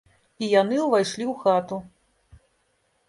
І 0.45 0.47
яны 0.61 0.79
ўвайшлі 0.85 1.25
ў 1.31 1.33
хату. 1.43 1.77